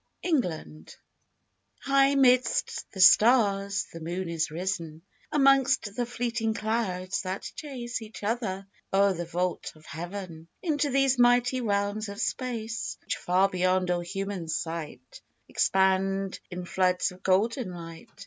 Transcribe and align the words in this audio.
MOONLIGHT. 0.25 0.97
HIGH 1.83 2.15
midst 2.15 2.91
the 2.91 2.99
stars 2.99 3.85
the 3.93 3.99
moon 3.99 4.29
is 4.29 4.49
risen, 4.49 5.03
Amongst 5.31 5.95
the 5.95 6.07
fleeting 6.07 6.55
clouds 6.55 7.21
that 7.21 7.43
chase 7.55 8.01
Each 8.01 8.23
other 8.23 8.65
o'er 8.91 9.13
the 9.13 9.27
vault 9.27 9.71
of 9.75 9.85
heaven 9.85 10.47
Into 10.63 10.89
those 10.89 11.19
mighty 11.19 11.61
realms 11.61 12.09
of 12.09 12.19
space, 12.19 12.97
Which 13.01 13.17
far 13.17 13.47
beyond 13.47 13.91
all 13.91 13.99
human 13.99 14.47
sight 14.47 15.21
Expand 15.47 16.39
in 16.49 16.65
floods 16.65 17.11
of 17.11 17.21
golden 17.21 17.71
light. 17.71 18.09